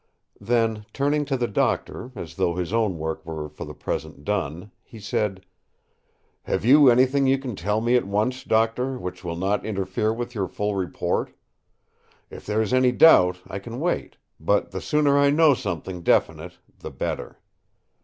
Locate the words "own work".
2.73-3.23